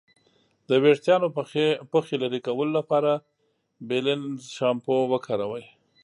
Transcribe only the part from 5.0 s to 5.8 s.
وکاروئ.